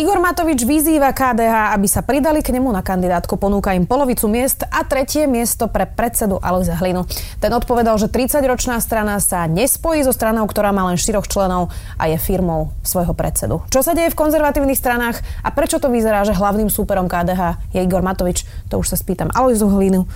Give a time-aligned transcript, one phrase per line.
[0.00, 4.64] Igor Matovič vyzýva KDH, aby sa pridali k nemu na kandidátku, ponúka im polovicu miest
[4.64, 7.04] a tretie miesto pre predsedu Alojza Hlinu.
[7.36, 11.68] Ten odpovedal, že 30-ročná strana sa nespojí so stranou, ktorá má len štyroch členov
[12.00, 13.60] a je firmou svojho predsedu.
[13.68, 17.84] Čo sa deje v konzervatívnych stranách a prečo to vyzerá, že hlavným súperom KDH je
[17.84, 20.08] Igor Matovič, to už sa spýtam Alojzu Hlinu.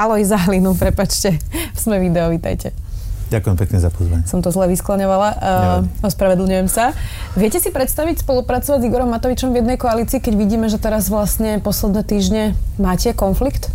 [0.00, 1.36] Alojza Hlinu, prepačte,
[1.76, 2.85] sme video, vítajte.
[3.26, 4.22] Ďakujem pekne za pozvanie.
[4.30, 6.94] Som to zle vyskloňovala, uh, ospravedlňujem sa.
[7.34, 11.58] Viete si predstaviť spolupracovať s Igorom Matovičom v jednej koalícii, keď vidíme, že teraz vlastne
[11.58, 12.42] posledné týždne
[12.78, 13.74] máte konflikt?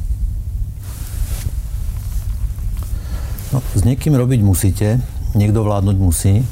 [3.51, 5.03] No, s niekým robiť musíte,
[5.35, 6.47] niekto vládnuť musí.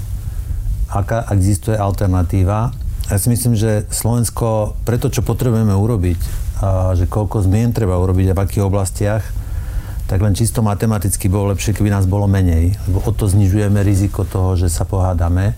[0.91, 2.75] Aká existuje alternatíva?
[3.07, 6.19] Ja si myslím, že Slovensko, preto čo potrebujeme urobiť,
[6.59, 9.23] a že koľko zmien treba urobiť a v akých oblastiach,
[10.09, 12.73] tak len čisto matematicky bolo lepšie, keby nás bolo menej.
[12.89, 15.53] Lebo o to znižujeme riziko toho, že sa pohádame.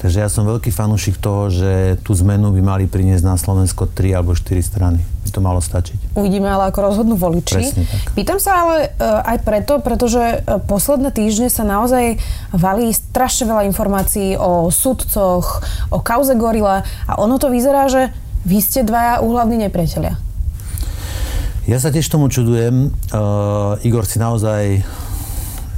[0.00, 4.18] Takže ja som veľký fanúšik toho, že tú zmenu by mali priniesť na Slovensko 3
[4.18, 4.98] alebo 4 strany.
[4.98, 6.18] By to malo stačiť.
[6.18, 7.62] Uvidíme ale, ako rozhodnú voliči.
[7.62, 8.10] Presne tak.
[8.18, 12.18] Pýtam sa ale e, aj preto, pretože e, posledné týždne sa naozaj
[12.50, 15.62] valí strašne veľa informácií o sudcoch,
[15.94, 18.10] o kauze Gorila a ono to vyzerá, že
[18.42, 20.18] vy ste dvaja úhlavní nepriatelia.
[21.62, 22.90] Ja sa tiež tomu čudujem.
[23.14, 24.82] Uh, Igor si naozaj,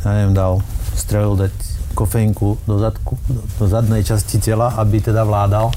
[0.01, 0.65] ja neviem, dal,
[0.97, 1.53] strelil dať
[1.93, 3.21] kofeínku do, zadku,
[3.61, 5.69] do zadnej časti tela, aby teda vládal.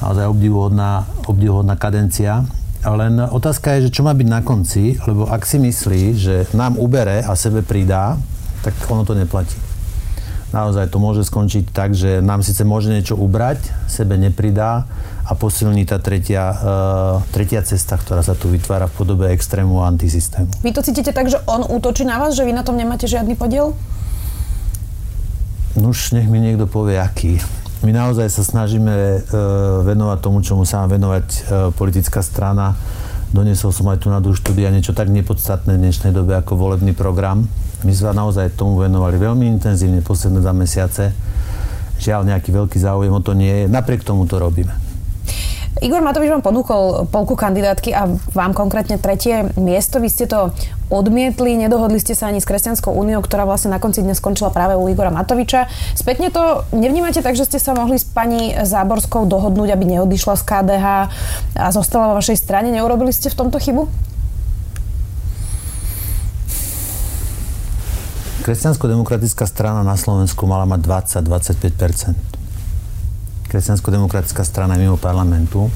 [0.00, 2.48] Naozaj obdivuhodná, obdivuhodná kadencia.
[2.80, 6.80] Len otázka je, že čo má byť na konci, lebo ak si myslí, že nám
[6.80, 8.16] ubere a sebe pridá,
[8.64, 9.67] tak ono to neplatí.
[10.58, 14.90] Naozaj to môže skončiť tak, že nám síce môže niečo ubrať, sebe nepridá
[15.22, 19.86] a posilní tá tretia, uh, tretia cesta, ktorá sa tu vytvára v podobe extrému a
[19.86, 20.50] antisystému.
[20.66, 23.38] Vy to cítite tak, že on útočí na vás, že vy na tom nemáte žiadny
[23.38, 23.70] podiel?
[25.78, 27.38] No už nech mi niekto povie, aký.
[27.86, 29.20] My naozaj sa snažíme uh,
[29.86, 31.40] venovať tomu, čomu sa má venovať uh,
[31.70, 32.74] politická strana.
[33.30, 37.46] Donesol som aj tu na štúdia niečo tak nepodstatné v dnešnej dobe ako volebný program.
[37.86, 41.14] My sme naozaj tomu venovali veľmi intenzívne posledné dva mesiace.
[41.98, 43.64] Žiaľ, nejaký veľký záujem o to nie je.
[43.70, 44.88] Napriek tomu to robíme.
[45.78, 50.02] Igor Matovič vám ponúkol polku kandidátky a vám konkrétne tretie miesto.
[50.02, 50.50] Vy ste to
[50.90, 54.74] odmietli, nedohodli ste sa ani s Kresťanskou úniou, ktorá vlastne na konci dnes skončila práve
[54.74, 55.70] u Igora Matoviča.
[55.94, 60.42] Spätne to nevnímate tak, že ste sa mohli s pani Záborskou dohodnúť, aby neodišla z
[60.42, 60.86] KDH
[61.54, 62.74] a zostala vo vašej strane?
[62.74, 64.07] Neurobili ste v tomto chybu?
[68.48, 70.80] Kresťansko-demokratická strana na Slovensku mala mať
[71.20, 75.68] 20-25 kresťansko-demokratická strana mimo parlamentu,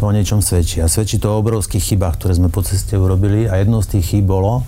[0.00, 0.80] to o niečom svedčí.
[0.80, 3.52] A svedčí to o obrovských chybách, ktoré sme po ceste urobili.
[3.52, 4.64] A jednou z tých chýb bolo,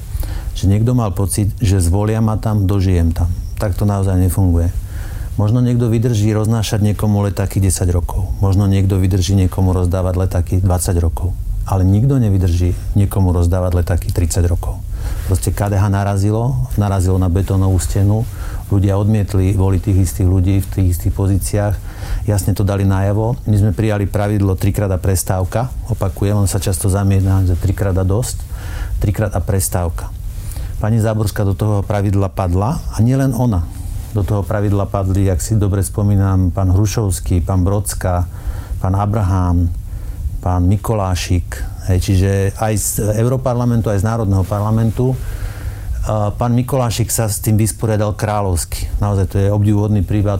[0.52, 3.32] že niekto mal pocit, že zvolia ma tam, dožijem tam.
[3.56, 4.68] Tak to naozaj nefunguje.
[5.40, 8.28] Možno niekto vydrží roznášať niekomu letáky 10 rokov.
[8.44, 11.32] Možno niekto vydrží niekomu rozdávať letáky 20 rokov.
[11.64, 14.84] Ale nikto nevydrží niekomu rozdávať letáky 30 rokov.
[15.26, 18.22] Proste KDH narazilo, narazilo na betónovú stenu,
[18.70, 21.74] ľudia odmietli voliť tých istých ľudí v tých istých pozíciách,
[22.30, 23.34] jasne to dali najavo.
[23.50, 28.06] My sme prijali pravidlo trikrát a prestávka, opakujem, on sa často zamietna, že trikrát a
[28.06, 28.38] dosť,
[29.02, 30.14] trikrát a prestávka.
[30.78, 33.66] Pani Záborská do toho pravidla padla a nielen ona.
[34.14, 38.30] Do toho pravidla padli, ak si dobre spomínam, pán Hrušovský, pán Brodská,
[38.78, 39.74] pán Abraham,
[40.46, 41.58] pán Mikolášik,
[41.90, 45.18] hej, čiže aj z Európarlamentu, aj z Národného parlamentu
[46.06, 48.86] Pán Mikolášik sa s tým vysporiadal kráľovsky.
[49.02, 50.38] Naozaj to je obdivuhodný príbeh,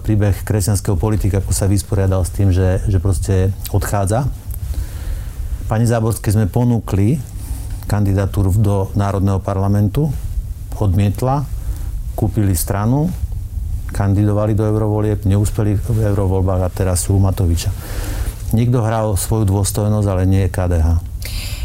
[0.00, 4.24] príbeh kresťanského politika, ako sa vysporiadal s tým, že, že proste odchádza.
[5.68, 7.20] Pani Záborskej sme ponúkli
[7.84, 10.08] kandidatúru do Národného parlamentu,
[10.80, 11.44] odmietla,
[12.16, 13.12] kúpili stranu,
[13.92, 17.68] kandidovali do eurovolieb, neúspeli v eurovoľbách a teraz sú Matoviča.
[18.54, 21.16] Niekto hral svoju dôstojnosť, ale nie KDH.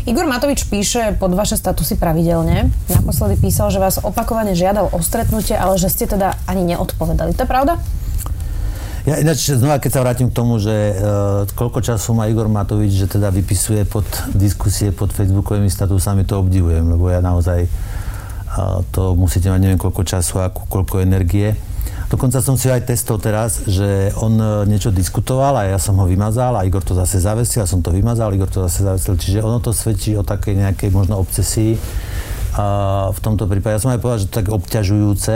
[0.09, 2.73] Igor Matovič píše pod vaše statusy pravidelne.
[2.89, 7.38] Naposledy písal, že vás opakovane žiadal o stretnutie, ale že ste teda ani neodpovedali.
[7.38, 7.77] To je pravda?
[9.01, 12.94] Ja ináč znova, keď sa vrátim k tomu, že uh, koľko času má Igor Matovič,
[12.94, 19.17] že teda vypisuje pod diskusie pod facebookovými statusami, to obdivujem, lebo ja naozaj uh, to
[19.17, 21.57] musíte mať neviem koľko času a koľko energie.
[22.11, 26.03] Dokonca som si aj testol teraz, že on e, niečo diskutoval a ja som ho
[26.03, 29.15] vymazal a Igor to zase zavesil a som to vymazal, Igor to zase zavesil.
[29.15, 31.79] Čiže ono to svedčí o takej nejakej možno obsesii
[32.59, 33.79] a v tomto prípade.
[33.79, 35.35] Ja som aj povedal, že to tak obťažujúce,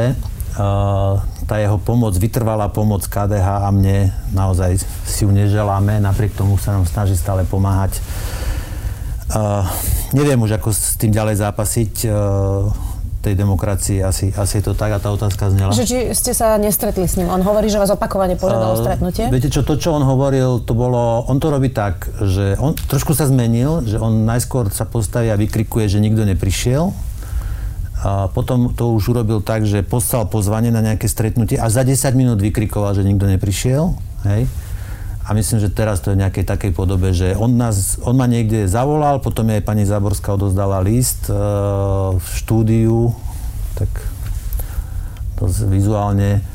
[1.45, 6.75] tá jeho pomoc, vytrvalá pomoc KDH a mne, naozaj si ju neželáme, napriek tomu sa
[6.75, 7.99] nám snaží stále pomáhať.
[9.25, 9.65] Uh,
[10.15, 11.93] neviem už, ako s tým ďalej zápasiť.
[12.07, 12.71] Uh,
[13.25, 15.73] tej demokracii asi, asi je to tak a tá otázka znela.
[15.73, 17.33] Že či ste sa nestretli s ním?
[17.33, 19.25] On hovorí, že vás opakovane požiadal uh, stretnutie?
[19.33, 23.17] Viete čo, to, čo on hovoril, to bolo, on to robí tak, že on trošku
[23.17, 26.93] sa zmenil, že on najskôr sa postaví a vykrikuje, že nikto neprišiel.
[28.05, 31.97] A potom to už urobil tak, že poslal pozvanie na nejaké stretnutie a za 10
[32.13, 33.97] minút vykrikoval, že nikto neprišiel.
[34.29, 34.45] Hej.
[35.25, 38.29] A myslím, že teraz to je v nejakej takej podobe, že on, nás, on ma
[38.29, 41.33] niekde zavolal, potom aj pani Záborská odozdala list e,
[42.13, 43.09] v štúdiu,
[43.73, 43.89] tak
[45.41, 46.45] to vizuálne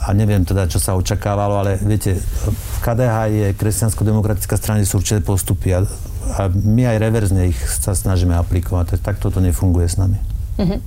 [0.00, 5.20] a neviem teda, čo sa očakávalo, ale viete, v KDH je kresťansko-demokratická strana, sú určité
[5.20, 5.84] postupy a,
[6.40, 10.29] a my aj reverzne ich sa snažíme aplikovať, tak takto to nefunguje s nami.
[10.60, 10.78] Uh-huh.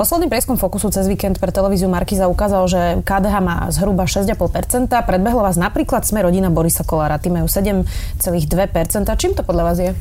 [0.00, 4.88] Posledný prieskum Fokusu cez víkend pre televíziu Markiza ukázal, že KDH má zhruba 6,5%.
[4.88, 7.20] Predbehlo vás napríklad sme rodina Borisa Kolára.
[7.20, 7.84] Tí majú 7,2%.
[9.20, 9.92] Čím to podľa vás je?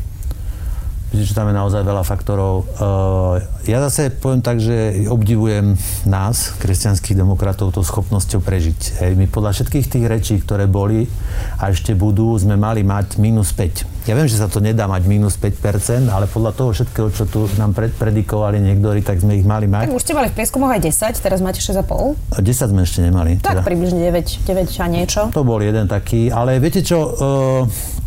[1.10, 2.70] Myslím, že tam je naozaj veľa faktorov.
[2.70, 5.74] Eh, ja zase poviem tak, že obdivujem
[6.06, 9.02] nás, kresťanských demokratov, tou schopnosťou prežiť.
[9.02, 11.10] Hej, my podľa všetkých tých rečí, ktoré boli
[11.58, 14.06] a ešte budú, sme mali mať minus 5.
[14.06, 17.50] Ja viem, že sa to nedá mať minus 5%, ale podľa toho všetkého, čo tu
[17.58, 19.90] nám predpredikovali niektorí, tak sme ich mali mať.
[19.90, 22.38] Tak už ste mali v prieskumoch aj 10, teraz máte 6,5?
[22.38, 23.42] 10 sme ešte nemali.
[23.42, 23.64] Tak teda.
[23.66, 25.22] približne 9, 9 a niečo.
[25.34, 27.99] To bol jeden taký, ale viete čo, uh,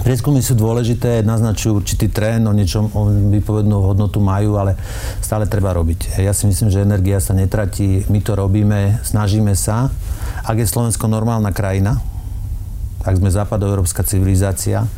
[0.00, 4.80] Prieskumy sú dôležité, naznačujú určitý trend, o niečom o vypovednú hodnotu majú, ale
[5.20, 6.16] stále treba robiť.
[6.24, 9.92] Ja si myslím, že energia sa netratí, my to robíme, snažíme sa.
[10.40, 12.00] Ak je Slovensko normálna krajina,
[13.04, 14.88] ak sme západoeurópska civilizácia,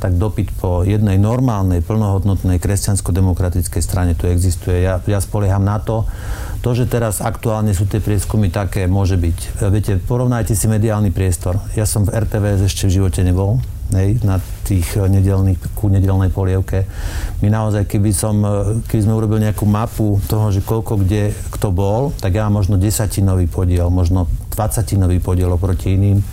[0.00, 4.84] tak dopyt po jednej normálnej, plnohodnotnej kresťansko-demokratickej strane tu existuje.
[4.84, 6.04] Ja, ja spolieham na to.
[6.64, 9.62] To, že teraz aktuálne sú tie prieskumy také, môže byť.
[9.72, 11.60] Viete, porovnajte si mediálny priestor.
[11.76, 13.60] Ja som v RTVS ešte v živote nebol
[13.94, 16.88] hej, na tých eh, nedelných, ku nedelnej polievke.
[17.44, 18.50] My naozaj, keby, som, eh,
[18.88, 22.80] keby sme urobili nejakú mapu toho, že koľko kde kto bol, tak ja mám možno
[22.80, 26.24] desatinový podiel, možno dvacatinový podiel oproti iným.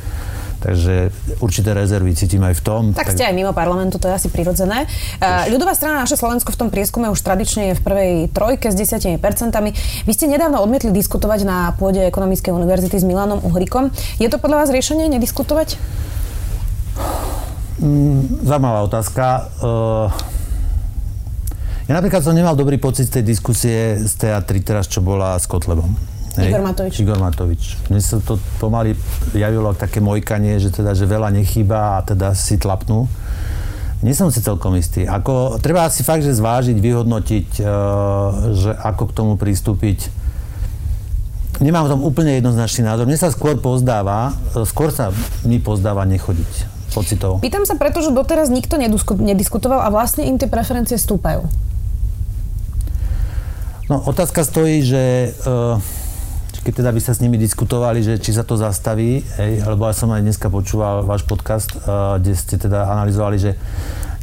[0.64, 1.12] Takže
[1.44, 2.84] určité rezervy cítim aj v tom.
[2.96, 4.88] Tak, tak ste aj mimo parlamentu, to je asi prirodzené.
[5.20, 8.76] Uh, ľudová strana naše Slovensko v tom prieskume už tradične je v prvej trojke s
[8.80, 9.76] 10 percentami.
[10.08, 13.92] Vy ste nedávno odmietli diskutovať na pôde Ekonomickej univerzity s Milanom Uhrikom.
[14.24, 15.76] Je to podľa vás riešenie nediskutovať?
[17.82, 19.50] Mm, zaujímavá otázka.
[19.58, 20.08] Uh,
[21.90, 25.50] ja napríklad som nemal dobrý pocit z tej diskusie z teatri teraz, čo bola s
[25.50, 25.90] Kotlebom.
[26.38, 26.54] Hej.
[26.54, 26.94] Igor Matovič.
[27.02, 27.64] Igor Matovič.
[27.90, 28.94] Mne sa to pomaly
[29.34, 33.10] javilo také mojkanie, že teda, že veľa nechýba a teda si tlapnú.
[34.06, 35.08] Nie som si celkom istý.
[35.08, 37.68] Ako, treba si fakt, že zvážiť, vyhodnotiť, uh,
[38.54, 40.22] že ako k tomu pristúpiť.
[41.62, 43.06] Nemám v tom úplne jednoznačný názor.
[43.06, 44.34] Mne sa skôr pozdáva,
[44.66, 45.14] skôr sa
[45.46, 47.42] mi pozdáva nechodiť pocitov?
[47.42, 51.50] Pýtam sa preto, že doteraz nikto nediskutoval a vlastne im tie preferencie stúpajú.
[53.92, 55.76] No, otázka stojí, že uh,
[56.64, 59.92] keď teda by sa s nimi diskutovali, že či sa to zastaví, hej, alebo ja
[59.92, 63.52] som aj dneska počúval váš podcast, uh, kde ste teda analyzovali, že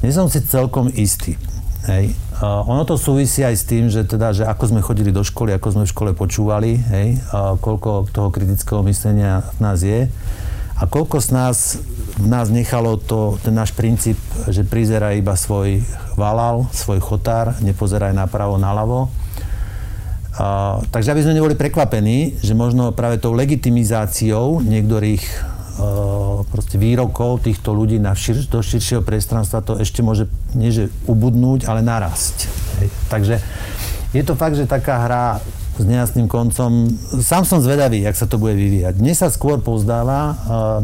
[0.01, 1.37] nie som si celkom istý.
[1.85, 2.17] Hej.
[2.41, 5.53] Uh, ono to súvisí aj s tým, že teda, že ako sme chodili do školy,
[5.53, 10.09] ako sme v škole počúvali, hej, uh, koľko toho kritického myslenia v nás je
[10.81, 11.77] a koľko z nás,
[12.21, 14.21] v nás nechalo to, ten náš princíp,
[14.53, 15.81] že prizerá iba svoj
[16.21, 19.09] valal, svoj chotár, nepozeraj napravo, naľavo.
[20.37, 27.49] A, takže aby sme neboli prekvapení, že možno práve tou legitimizáciou niektorých uh, proste výrokov
[27.49, 32.47] týchto ľudí na šir, do širšieho priestranstva to ešte môže nie že ubudnúť, ale narásť.
[33.09, 33.41] Takže
[34.13, 35.25] je to fakt, že taká hra
[35.81, 36.93] s nejasným koncom.
[37.25, 39.01] Sám som zvedavý, jak sa to bude vyvíjať.
[39.01, 40.35] Dnes sa skôr pozdáva uh,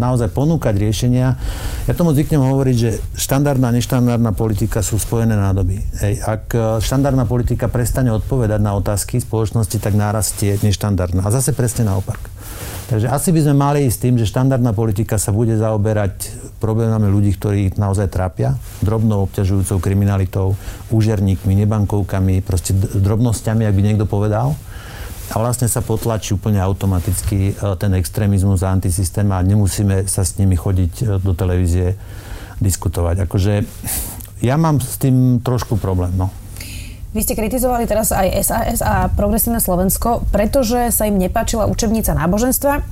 [0.00, 1.36] naozaj ponúkať riešenia.
[1.84, 5.84] Ja tomu zvyknem hovoriť, že štandardná a neštandardná politika sú spojené nádoby.
[6.00, 6.14] Hej.
[6.24, 11.20] Ak uh, štandardná politika prestane odpovedať na otázky spoločnosti, tak nárastie neštandardná.
[11.20, 12.18] A zase presne naopak.
[12.86, 16.30] Takže asi by sme mali ísť tým, že štandardná politika sa bude zaoberať
[16.62, 20.54] problémami ľudí, ktorí naozaj trápia, drobnou obťažujúcou kriminalitou,
[20.94, 24.54] úžerníkmi, nebankovkami, proste drobnosťami, ak by niekto povedal
[25.33, 30.38] a vlastne sa potlačí úplne automaticky e, ten extrémizmus a antisystém a nemusíme sa s
[30.38, 31.99] nimi chodiť e, do televízie
[32.62, 33.26] diskutovať.
[33.26, 33.66] Akože
[34.45, 36.30] ja mám s tým trošku problém, no.
[37.16, 42.85] Vy ste kritizovali teraz aj SAS a Progresívne Slovensko, pretože sa im nepáčila učebnica náboženstva.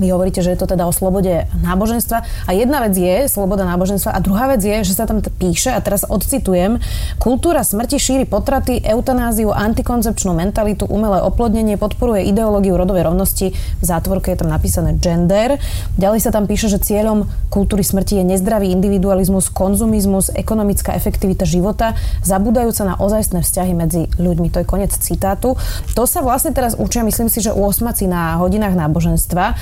[0.00, 2.24] Vy hovoríte, že je to teda o slobode náboženstva.
[2.48, 5.84] A jedna vec je sloboda náboženstva a druhá vec je, že sa tam píše, a
[5.84, 6.80] teraz odcitujem,
[7.20, 13.52] kultúra smrti šíri potraty, eutanáziu, antikoncepčnú mentalitu, umelé oplodnenie, podporuje ideológiu rodovej rovnosti.
[13.52, 15.60] V zátvorke je tam napísané gender.
[16.00, 21.92] Ďalej sa tam píše, že cieľom kultúry smrti je nezdravý individualizmus, konzumizmus, ekonomická efektivita života,
[22.24, 24.48] zabúdajúca na ozajstné vzťahy medzi ľuďmi.
[24.56, 25.60] To je koniec citátu.
[25.92, 29.54] To sa vlastne teraz učia, myslím si, že u osmaci na hodinách náboženstva.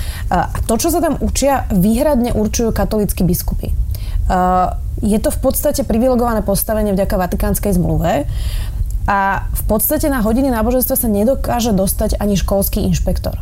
[0.66, 3.72] To, čo sa tam učia, výhradne určujú katolícky biskupy.
[5.00, 8.28] Je to v podstate privilegované postavenie vďaka Vatikánskej zmluve
[9.08, 13.40] a v podstate na hodiny náboženstva sa nedokáže dostať ani školský inšpektor.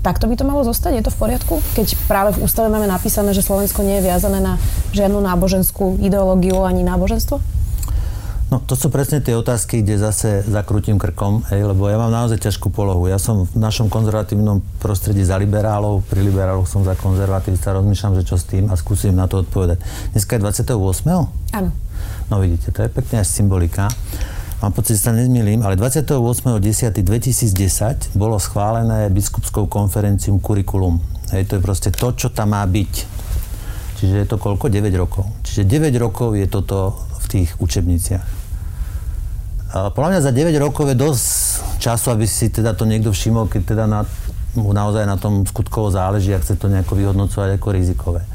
[0.00, 0.96] Takto by to malo zostať?
[0.96, 1.54] Je to v poriadku?
[1.76, 4.56] Keď práve v ústave máme napísané, že Slovensko nie je viazané na
[4.96, 7.59] žiadnu náboženskú ideológiu ani náboženstvo?
[8.50, 12.50] No to sú presne tie otázky, kde zase zakrutím krkom, hej, lebo ja mám naozaj
[12.50, 13.06] ťažkú polohu.
[13.06, 18.26] Ja som v našom konzervatívnom prostredí za liberálov, pri liberáloch som za konzervatívca, rozmýšľam, že
[18.26, 19.78] čo s tým a skúsim na to odpovedať.
[20.10, 20.74] Dneska je 28.
[21.54, 21.70] Áno.
[22.26, 23.86] No vidíte, to je pekne až symbolika.
[24.66, 30.98] Mám pocit, že sa nezmýlim, ale 28.10.2010 bolo schválené biskupskou konferenciou kurikulum.
[31.30, 32.94] Hej, to je proste to, čo tam má byť.
[34.02, 34.66] Čiže je to koľko?
[34.66, 35.22] 9 rokov.
[35.46, 38.39] Čiže 9 rokov je toto v tých učebniciach.
[39.70, 41.26] Podľa mňa za 9 rokov je dosť
[41.78, 44.02] času, aby si teda to niekto všimol, keď teda na,
[44.58, 48.26] naozaj na tom skutkovo záleží a chce to nejako vyhodnocovať ako rizikové.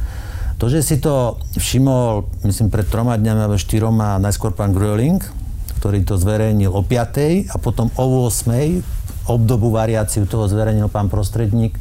[0.63, 5.19] To, že si to všimol, myslím, pred troma dňami alebo štyroma, najskôr pán Gröling,
[5.83, 7.51] ktorý to zverejnil o 5.
[7.51, 9.27] a potom o 8.
[9.27, 11.75] obdobu variáciu toho zverejnil pán prostredník,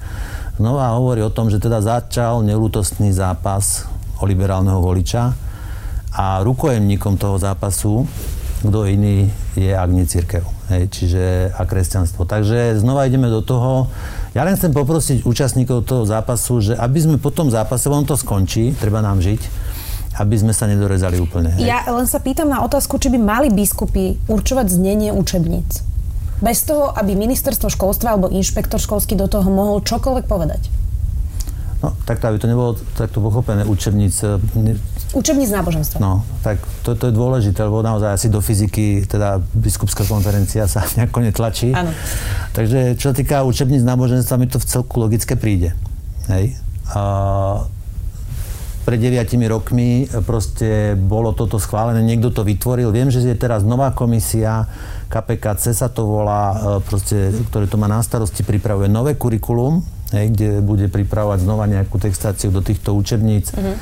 [0.58, 3.86] znova hovorí o tom, že teda začal neútostný zápas
[4.18, 5.38] o liberálneho voliča
[6.10, 8.02] a rukojemníkom toho zápasu
[8.64, 10.42] kto iný je, ak nie církev.
[10.72, 12.24] Hej, čiže a kresťanstvo.
[12.24, 13.92] Takže znova ideme do toho.
[14.32, 18.16] Ja len chcem poprosiť účastníkov toho zápasu, že aby sme po tom zápase, on to
[18.16, 19.40] skončí, treba nám žiť,
[20.18, 21.52] aby sme sa nedorezali úplne.
[21.54, 21.68] Hej.
[21.68, 25.84] Ja len sa pýtam na otázku, či by mali biskupy určovať znenie učebníc.
[26.40, 30.66] Bez toho, aby ministerstvo školstva alebo inšpektor školský do toho mohol čokoľvek povedať.
[31.84, 34.24] No, takto, aby to nebolo takto pochopené, učebníc
[35.14, 36.02] Učebníc náboženstva.
[36.02, 40.82] No, tak to, to je dôležité, lebo naozaj asi do fyziky, teda biskupská konferencia sa
[40.98, 41.70] nejako netlačí.
[41.70, 41.94] Áno.
[42.50, 45.70] Takže čo sa týka učebníc náboženstva, mi to v celku logické príde.
[46.26, 46.58] Hej.
[46.90, 47.02] A
[48.84, 52.92] pred deviatimi rokmi proste bolo toto schválené, niekto to vytvoril.
[52.92, 54.68] Viem, že je teraz nová komisia,
[55.08, 59.80] KPKC sa to volá, e, proste, ktoré to má na starosti, pripravuje nové kurikulum,
[60.12, 63.56] hej, kde bude pripravovať znova nejakú textáciu do týchto učebníc.
[63.56, 63.72] Uh-huh.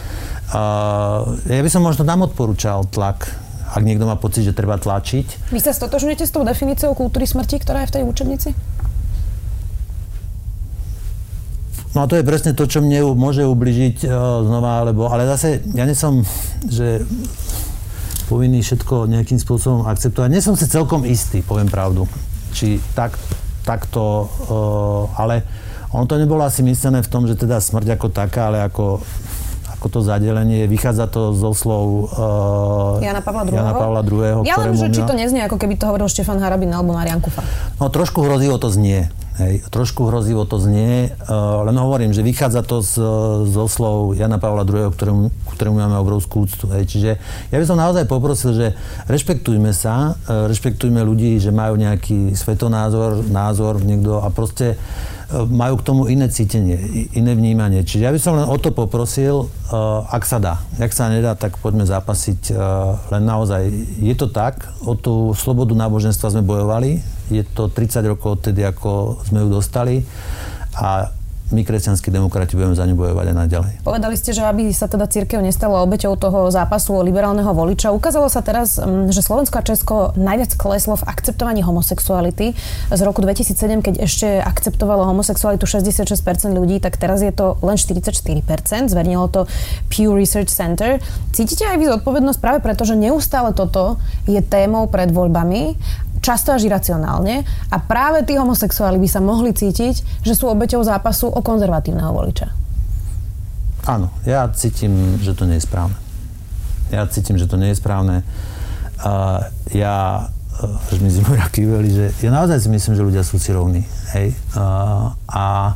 [1.49, 3.33] Ja by som možno nám odporúčal tlak
[3.73, 5.49] ak niekto má pocit, že treba tlačiť.
[5.49, 8.51] Vy sa stotožňujete s tou definíciou kultúry smrti, ktorá je v tej učebnici?
[11.93, 15.61] No a to je presne to, čo mne môže ubližiť uh, znova, alebo, ale zase
[15.77, 16.25] ja nie som,
[16.65, 17.05] že
[18.29, 20.29] povinný všetko nejakým spôsobom akceptovať.
[20.33, 22.09] Nie som si celkom istý, poviem pravdu.
[22.57, 23.17] Či tak,
[23.65, 25.45] takto, uh, ale
[25.93, 29.05] ono to nebolo asi myslené v tom, že teda smrť ako taká, ale ako
[29.89, 30.67] to zadelenie.
[30.69, 33.55] Vychádza to zo slov uh, Jana Pavla II.
[33.55, 34.47] Jana Pavla II.
[34.47, 37.43] Ja len, že či to neznie, ako keby to hovoril Štefan Harabin alebo Marian Kufa.
[37.81, 39.11] No trošku hrozivo to znie.
[39.33, 43.01] Hej, trošku hrozivo to znie, uh, len hovorím, že vychádza to z,
[43.49, 46.67] zo slov Jana Pavla II, ktorému, ktorému máme obrovskú úctu.
[46.73, 46.89] Hej.
[46.89, 47.11] Čiže
[47.53, 48.67] ja by som naozaj poprosil, že
[49.07, 55.79] rešpektujme sa, uh, rešpektujme ľudí, že majú nejaký svetonázor, názor niekto a proste uh, majú
[55.79, 57.85] k tomu iné cítenie, iné vnímanie.
[57.85, 60.61] Čiže ja by som len o to poprosil, uh, ak sa dá.
[60.81, 62.55] Ak sa nedá, tak poďme zápasiť.
[63.13, 63.63] Len naozaj,
[64.01, 66.99] je to tak, o tú slobodu náboženstva sme bojovali,
[67.33, 70.05] je to 30 rokov odtedy, ako sme ju dostali
[70.77, 71.13] a
[71.53, 73.73] my, kresťanskí demokrati, budeme za ňu bojovať aj naďalej.
[73.85, 77.93] Povedali ste, že aby sa teda církev nestala obeťou toho zápasu o liberálneho voliča.
[77.93, 82.57] Ukázalo sa teraz, mm, že Slovensko a Česko najviac kleslo v akceptovaní homosexuality.
[82.91, 88.89] Z roku 2007, keď ešte akceptovalo homosexualitu 66% ľudí, tak teraz je to len 44%.
[88.89, 89.45] Zvernilo to
[89.93, 90.99] Pew Research Center.
[91.37, 95.77] Cítite aj vy zodpovednosť práve preto, že neustále toto je témou pred voľbami
[96.23, 101.27] často až iracionálne a práve tí homosexuáli by sa mohli cítiť, že sú obeťou zápasu
[101.29, 102.55] o konzervatívneho voliča.
[103.83, 105.99] Áno, ja cítim, že to nie je správne.
[106.95, 108.23] Ja cítim, že to nie je správne.
[109.03, 109.43] Uh,
[109.75, 110.31] ja
[110.63, 113.83] až mi zimora kýveli, že ja naozaj si myslím, že ľudia sú si rovní.
[114.15, 114.39] Hej?
[114.55, 115.75] Uh, a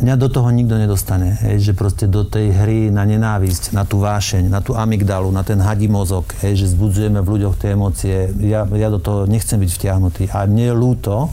[0.00, 1.38] mňa do toho nikto nedostane.
[1.40, 5.40] Hej, že proste do tej hry na nenávisť, na tú vášeň, na tú amygdalu, na
[5.40, 8.28] ten hadí mozog, hej, že zbudzujeme v ľuďoch tie emócie.
[8.44, 10.28] Ja, ja do toho nechcem byť vtiahnutý.
[10.32, 11.32] A mne je ľúto,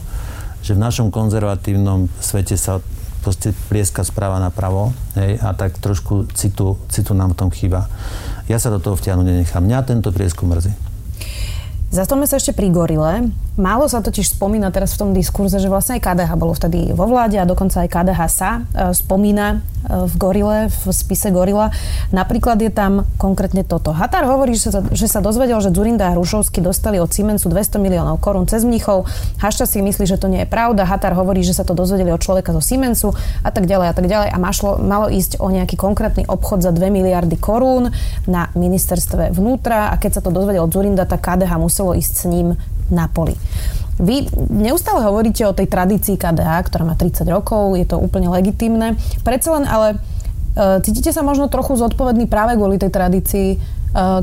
[0.64, 2.80] že v našom konzervatívnom svete sa
[3.24, 7.88] proste plieska správa napravo hej, a tak trošku citu, citu nám v tom chýba.
[8.52, 9.64] Ja sa do toho vtiahnuť nenechám.
[9.64, 10.72] Mňa tento prieskum mrzí.
[11.88, 13.30] Zastavme sa ešte pri Gorile.
[13.54, 17.06] Málo sa totiž spomína teraz v tom diskurze, že vlastne aj KDH bolo vtedy vo
[17.06, 21.70] vláde a dokonca aj KDH sa e, spomína e, v Gorile, v spise Gorila.
[22.10, 23.94] Napríklad je tam konkrétne toto.
[23.94, 27.78] Hatar hovorí, že sa, že sa dozvedel, že Zurinda a Hrušovsky dostali od Siemensu 200
[27.78, 29.06] miliónov korún cez Mnichov.
[29.38, 30.82] Hašta si myslí, že to nie je pravda.
[30.82, 33.14] Hatar hovorí, že sa to dozvedeli od človeka zo Siemensu
[33.46, 34.34] a tak ďalej a tak ďalej.
[34.34, 37.94] A mašlo, malo ísť o nejaký konkrétny obchod za 2 miliardy korún
[38.26, 42.26] na ministerstve vnútra a keď sa to dozvedel od Zurinda, tak KDH muselo ísť s
[42.26, 42.58] ním
[42.92, 43.36] na poli.
[43.94, 48.98] Vy neustále hovoríte o tej tradícii KDH, ktorá má 30 rokov, je to úplne legitimné.
[49.22, 49.96] Predsa len ale e,
[50.82, 53.56] cítite sa možno trochu zodpovedný práve kvôli tej tradícii, e,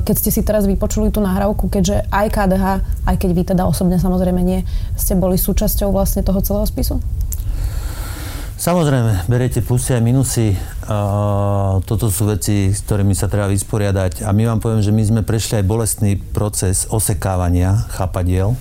[0.04, 2.66] keď ste si teraz vypočuli tú nahrávku, keďže aj KDH,
[3.08, 4.68] aj keď vy teda osobne samozrejme nie,
[5.00, 7.00] ste boli súčasťou vlastne toho celého spisu?
[8.62, 10.54] Samozrejme, beriete plusy aj minusy.
[11.82, 14.22] Toto sú veci, s ktorými sa treba vysporiadať.
[14.22, 18.54] A my vám poviem, že my sme prešli aj bolestný proces osekávania chápadiel.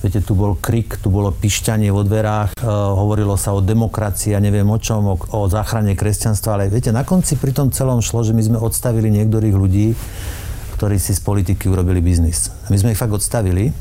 [0.00, 4.64] Viete, tu bol krik, tu bolo pišťanie vo dverách, hovorilo sa o demokracii a neviem
[4.64, 8.32] o čom, o, o záchrane kresťanstva, ale viete, na konci pri tom celom šlo, že
[8.32, 9.92] my sme odstavili niektorých ľudí,
[10.80, 12.48] ktorí si z politiky urobili biznis.
[12.72, 13.76] My sme ich fakt odstavili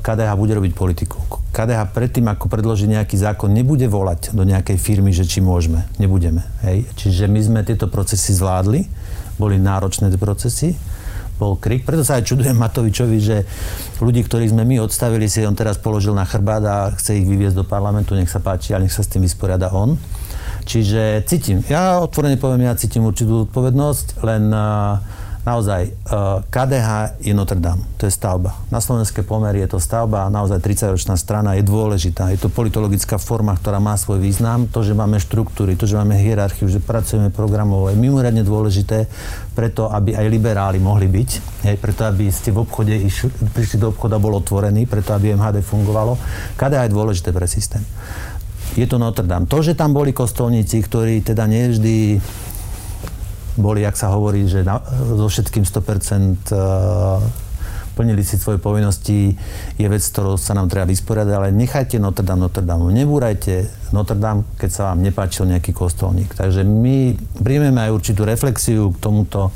[0.00, 1.20] KDH bude robiť politiku.
[1.52, 5.84] KDH predtým, ako predloží nejaký zákon, nebude volať do nejakej firmy, že či môžeme.
[6.00, 6.46] Nebudeme.
[6.64, 6.88] Hej.
[6.96, 8.88] Čiže my sme tieto procesy zvládli.
[9.36, 10.72] Boli náročné procesy.
[11.38, 11.86] Bol krik.
[11.86, 13.46] Preto sa aj čudujem Matovičovi, že
[14.02, 17.62] ľudí, ktorých sme my odstavili, si on teraz položil na chrbát a chce ich vyviezť
[17.62, 18.18] do parlamentu.
[18.18, 19.94] Nech sa páči, ale nech sa s tým vysporiada on.
[20.66, 21.62] Čiže cítim.
[21.70, 24.98] Ja otvorene poviem, ja cítim určitú odpovednosť, len uh,
[25.48, 25.88] naozaj
[26.52, 28.52] KDH eh, je Notre Dame, to je stavba.
[28.68, 32.28] Na slovenské pomery je to stavba, naozaj 30-ročná strana je dôležitá.
[32.28, 34.68] Je to politologická forma, ktorá má svoj význam.
[34.68, 39.08] To, že máme štruktúry, to, že máme hierarchiu, že pracujeme programovo, je mimoriadne dôležité
[39.56, 41.30] preto, aby aj liberáli mohli byť,
[41.64, 45.64] hej, preto, aby ste v obchode išli, prišli do obchoda, bol otvorený, preto, aby MHD
[45.64, 46.20] fungovalo.
[46.60, 47.82] KDH je dôležité pre systém.
[48.76, 49.48] Je to Notre Dame.
[49.48, 52.20] To, že tam boli kostolníci, ktorí teda nevždy
[53.58, 54.78] boli, ak sa hovorí, že na,
[55.18, 57.18] so všetkým 100% uh,
[57.98, 59.34] plnili si svoje povinnosti,
[59.74, 62.94] je vec, ktorou sa nám treba vysporiadať, ale nechajte Notre Dame Notre Dame.
[62.94, 66.30] Nebúrajte Notre Dame, keď sa vám nepáčil nejaký kostolník.
[66.38, 69.50] Takže my príjmeme aj určitú reflexiu k tomuto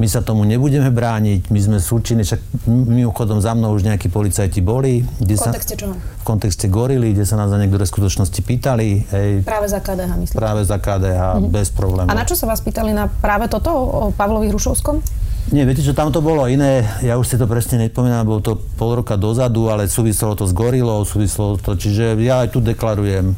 [0.00, 4.64] my sa tomu nebudeme brániť, my sme súčinní, však mimochodom za mnou už nejakí policajti
[4.64, 5.04] boli.
[5.20, 5.92] Kde v kontexte čoho?
[6.00, 9.04] V kontexte gorily, kde sa nás za niektoré skutočnosti pýtali.
[9.12, 10.36] Hej, práve za KDH, myslím.
[10.40, 11.52] Práve za KDH, mm-hmm.
[11.52, 12.08] bez problémov.
[12.08, 12.96] A na čo sa vás pýtali?
[12.96, 15.04] Na práve toto o Pavlovi Hrušovskom?
[15.50, 18.54] Nie, viete čo, tam to bolo iné, ja už si to presne nepomínam, bolo to
[18.78, 23.34] pol roka dozadu, ale súviselo to s gorilou, súviselo to, čiže ja aj tu deklarujem,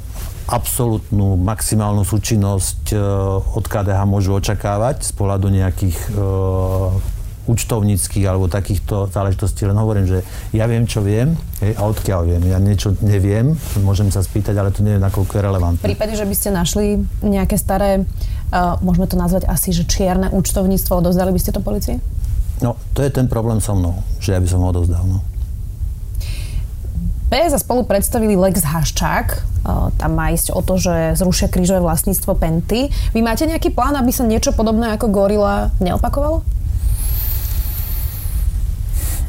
[0.53, 2.97] absolútnu maximálnu súčinnosť e,
[3.57, 6.21] od KDH môžu očakávať z pohľadu nejakých e,
[7.43, 9.67] účtovníckých alebo takýchto záležitostí.
[9.67, 10.19] Len hovorím, že
[10.55, 11.35] ja viem, čo viem
[11.65, 12.43] hej, a odkiaľ viem.
[12.53, 15.83] Ja niečo neviem, môžem sa spýtať, ale to neviem, nakoľko je relevantné.
[15.83, 18.07] V prípade, že by ste našli nejaké staré,
[18.55, 21.99] uh, môžeme to nazvať asi, že čierne účtovníctvo, odozdali by ste to policii?
[22.62, 25.03] No, to je ten problém so mnou, že ja by som ho odozdal.
[25.03, 25.32] No.
[27.33, 29.40] PS a spolu predstavili Lex Haščák.
[29.97, 32.92] Tam má ísť o to, že zrušia krížové vlastníctvo Penty.
[33.16, 36.45] Vy máte nejaký plán, aby sa niečo podobné ako Gorila neopakovalo?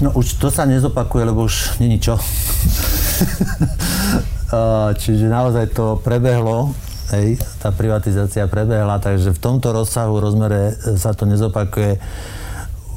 [0.03, 2.19] No už to sa nezopakuje, lebo už není čo.
[4.99, 6.75] Čiže naozaj to prebehlo,
[7.15, 12.03] hej, tá privatizácia prebehla, takže v tomto rozsahu, rozmere sa to nezopakuje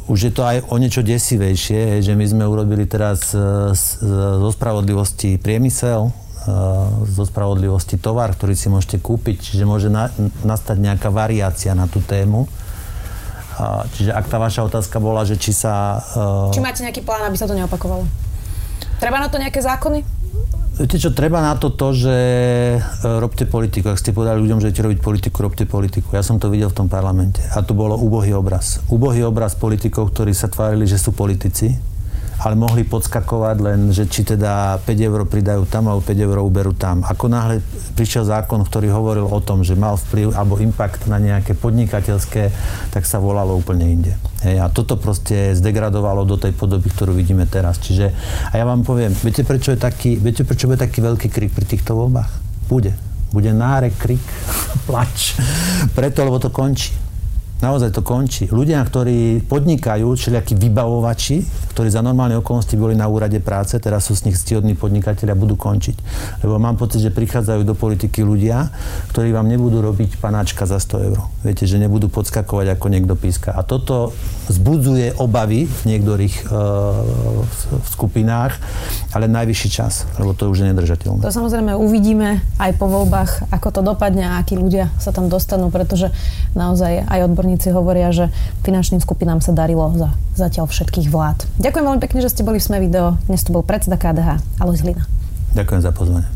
[0.06, 3.74] už je to aj o niečo desivejšie, že my sme urobili teraz e,
[4.14, 6.10] zo spravodlivosti priemysel, e,
[7.10, 10.10] zo spravodlivosti tovar, ktorý si môžete kúpiť, čiže môže na,
[10.46, 12.46] nastať nejaká variácia na tú tému.
[13.96, 16.04] Čiže ak tá vaša otázka bola, že či sa...
[16.50, 18.04] E, či máte nejaký plán, aby sa to neopakovalo?
[19.00, 20.15] Treba na to nejaké zákony?
[20.76, 22.16] Viete čo, treba na to to, že
[22.76, 23.96] e, robte politiku.
[23.96, 26.12] Ak ste povedali ľuďom, že idete robiť politiku, robte politiku.
[26.12, 27.40] Ja som to videl v tom parlamente.
[27.56, 28.84] A tu bolo úbohý obraz.
[28.92, 31.95] Úbohý obraz politikov, ktorí sa tvárili, že sú politici
[32.36, 36.76] ale mohli podskakovať len, že či teda 5 eur pridajú tam alebo 5 eur uberú
[36.76, 37.00] tam.
[37.00, 37.64] Ako náhle
[37.96, 42.52] prišiel zákon, ktorý hovoril o tom, že mal vplyv alebo impact na nejaké podnikateľské,
[42.92, 44.12] tak sa volalo úplne inde.
[44.44, 47.80] Hej, a toto proste zdegradovalo do tej podoby, ktorú vidíme teraz.
[47.80, 48.12] Čiže,
[48.52, 51.64] a ja vám poviem, viete prečo je taký, viete prečo bude taký veľký krik pri
[51.64, 52.30] týchto voľbách?
[52.68, 52.92] Bude.
[53.32, 54.22] Bude nárek, krik,
[54.88, 55.40] plač.
[55.96, 57.05] Preto, lebo to končí.
[57.56, 58.44] Naozaj to končí.
[58.52, 61.40] Ľudia, ktorí podnikajú, všelijakí vybavovači,
[61.72, 65.56] ktorí za normálne okolnosti boli na úrade práce, teraz sú z nich stiodní podnikatelia, budú
[65.56, 65.96] končiť.
[66.44, 68.68] Lebo mám pocit, že prichádzajú do politiky ľudia,
[69.08, 71.18] ktorí vám nebudú robiť panáčka za 100 eur.
[71.48, 73.56] Viete, že nebudú podskakovať ako niekto píska.
[73.56, 74.12] A toto
[74.52, 76.60] zbudzuje obavy v niektorých e,
[77.72, 78.60] v skupinách,
[79.16, 81.24] ale najvyšší čas, lebo to už je nedržateľné.
[81.24, 85.72] To samozrejme uvidíme aj po voľbách, ako to dopadne a akí ľudia sa tam dostanú,
[85.72, 86.12] pretože
[86.52, 88.34] naozaj aj odbor odborníci hovoria, že
[88.66, 91.46] finančným skupinám sa darilo za zatiaľ všetkých vlád.
[91.62, 93.14] Ďakujem veľmi pekne, že ste boli v Sme video.
[93.30, 95.06] Dnes to bol predseda KDH Alois Hlina.
[95.54, 96.35] Ďakujem za pozvanie.